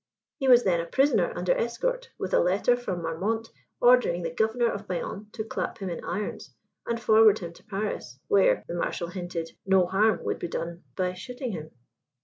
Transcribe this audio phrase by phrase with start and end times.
[0.39, 4.71] He was then a prisoner under escort, with a letter from Marmont ordering the Governor
[4.71, 6.55] of Bayonne to clap him in irons
[6.87, 11.13] and forward him to Paris, where (the Marshal hinted) no harm would be done by
[11.13, 11.69] shooting him."